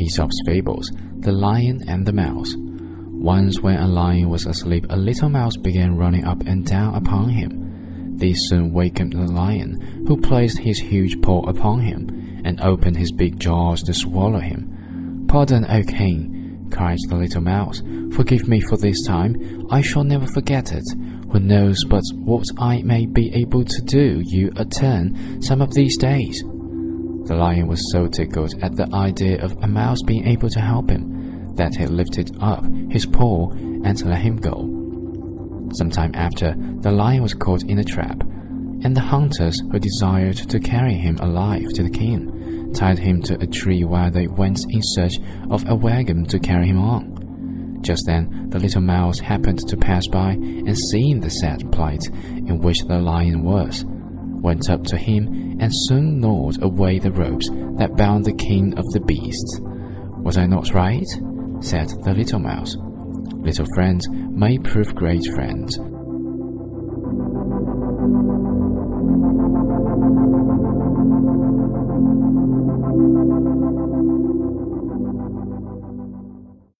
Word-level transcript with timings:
Aesop's 0.00 0.40
Fables, 0.46 0.90
The 1.18 1.32
Lion 1.32 1.80
and 1.88 2.06
the 2.06 2.12
Mouse. 2.12 2.54
Once, 2.56 3.60
when 3.60 3.76
a 3.76 3.86
lion 3.86 4.30
was 4.30 4.46
asleep, 4.46 4.86
a 4.88 4.96
little 4.96 5.28
mouse 5.28 5.56
began 5.56 5.96
running 5.96 6.24
up 6.24 6.40
and 6.46 6.64
down 6.64 6.94
upon 6.94 7.28
him. 7.28 8.16
This 8.16 8.48
soon 8.48 8.72
wakened 8.72 9.12
the 9.12 9.30
lion, 9.30 10.04
who 10.06 10.20
placed 10.20 10.58
his 10.58 10.78
huge 10.78 11.20
paw 11.20 11.46
upon 11.48 11.80
him 11.80 12.42
and 12.44 12.60
opened 12.60 12.96
his 12.96 13.12
big 13.12 13.38
jaws 13.38 13.82
to 13.82 13.92
swallow 13.92 14.40
him. 14.40 15.26
Pardon, 15.28 15.66
O 15.68 15.82
king, 15.82 16.68
cried 16.72 16.98
the 17.08 17.16
little 17.16 17.42
mouse. 17.42 17.82
Forgive 18.12 18.48
me 18.48 18.60
for 18.60 18.76
this 18.76 19.06
time. 19.06 19.66
I 19.70 19.82
shall 19.82 20.04
never 20.04 20.26
forget 20.26 20.72
it. 20.72 20.84
Who 21.30 21.40
knows 21.40 21.84
but 21.84 22.02
what 22.14 22.46
I 22.58 22.82
may 22.82 23.06
be 23.06 23.32
able 23.34 23.64
to 23.64 23.82
do 23.82 24.22
you 24.24 24.50
a 24.56 24.64
turn 24.64 25.42
some 25.42 25.60
of 25.60 25.74
these 25.74 25.96
days? 25.96 26.42
The 27.30 27.36
lion 27.36 27.68
was 27.68 27.92
so 27.92 28.08
tickled 28.08 28.60
at 28.60 28.74
the 28.74 28.92
idea 28.92 29.40
of 29.40 29.56
a 29.62 29.68
mouse 29.68 30.02
being 30.04 30.26
able 30.26 30.48
to 30.48 30.60
help 30.60 30.90
him 30.90 31.54
that 31.54 31.76
he 31.76 31.86
lifted 31.86 32.36
up 32.40 32.64
his 32.90 33.06
paw 33.06 33.52
and 33.52 34.04
let 34.04 34.20
him 34.20 34.36
go. 34.36 35.68
Some 35.74 35.90
time 35.90 36.10
after, 36.16 36.56
the 36.80 36.90
lion 36.90 37.22
was 37.22 37.34
caught 37.34 37.62
in 37.62 37.78
a 37.78 37.84
trap, 37.84 38.20
and 38.82 38.96
the 38.96 39.00
hunters 39.00 39.60
who 39.70 39.78
desired 39.78 40.38
to 40.38 40.58
carry 40.58 40.94
him 40.94 41.18
alive 41.20 41.68
to 41.74 41.84
the 41.84 41.90
king 41.90 42.72
tied 42.74 42.98
him 42.98 43.22
to 43.22 43.40
a 43.40 43.46
tree 43.46 43.84
while 43.84 44.10
they 44.10 44.26
went 44.26 44.64
in 44.68 44.80
search 44.82 45.14
of 45.50 45.64
a 45.68 45.74
wagon 45.76 46.24
to 46.24 46.40
carry 46.40 46.66
him 46.66 46.80
on. 46.80 47.78
Just 47.82 48.06
then, 48.06 48.50
the 48.50 48.58
little 48.58 48.82
mouse 48.82 49.20
happened 49.20 49.60
to 49.68 49.76
pass 49.76 50.08
by, 50.08 50.32
and 50.32 50.76
seeing 50.76 51.20
the 51.20 51.30
sad 51.30 51.70
plight 51.70 52.04
in 52.08 52.58
which 52.58 52.80
the 52.86 52.98
lion 52.98 53.44
was, 53.44 53.84
went 54.40 54.70
up 54.70 54.84
to 54.84 54.96
him 54.96 55.58
and 55.60 55.70
soon 55.72 56.20
gnawed 56.20 56.62
away 56.62 56.98
the 56.98 57.12
ropes 57.12 57.48
that 57.78 57.96
bound 57.96 58.24
the 58.24 58.32
king 58.32 58.76
of 58.78 58.84
the 58.92 59.00
beasts. 59.00 59.60
Was 60.22 60.36
I 60.36 60.46
not 60.46 60.72
right? 60.74 61.06
said 61.60 61.88
the 62.04 62.14
little 62.14 62.40
mouse. 62.40 62.76
Little 63.34 63.66
friends 63.74 64.08
may 64.10 64.58
prove 64.58 64.94
great 64.94 65.24
friends. 65.34 65.78